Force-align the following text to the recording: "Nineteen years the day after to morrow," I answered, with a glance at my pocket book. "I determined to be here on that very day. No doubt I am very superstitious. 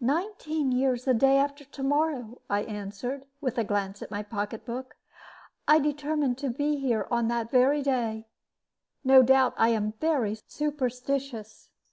"Nineteen 0.00 0.70
years 0.70 1.04
the 1.04 1.14
day 1.14 1.36
after 1.36 1.64
to 1.64 1.82
morrow," 1.82 2.38
I 2.48 2.62
answered, 2.62 3.24
with 3.40 3.58
a 3.58 3.64
glance 3.64 4.02
at 4.02 4.10
my 4.12 4.22
pocket 4.22 4.64
book. 4.64 4.94
"I 5.66 5.80
determined 5.80 6.38
to 6.38 6.48
be 6.48 6.78
here 6.78 7.08
on 7.10 7.26
that 7.26 7.50
very 7.50 7.82
day. 7.82 8.28
No 9.02 9.24
doubt 9.24 9.54
I 9.56 9.70
am 9.70 9.94
very 9.98 10.38
superstitious. 10.46 11.70